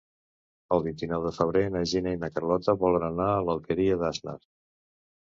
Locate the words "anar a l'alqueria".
3.09-3.99